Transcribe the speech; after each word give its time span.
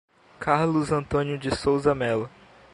Carlos 0.39 0.91
Antônio 0.91 1.37
de 1.37 1.55
Souza 1.55 1.93
Melo 1.93 2.27